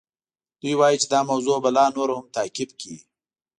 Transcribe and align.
دوی 0.61 0.73
وایي 0.79 0.97
چې 1.01 1.07
دا 1.13 1.19
موضوع 1.29 1.57
به 1.63 1.69
لا 1.77 1.85
نوره 1.95 2.13
هم 2.19 2.25
تعقیب 2.35 2.69
کړي. 2.79 2.97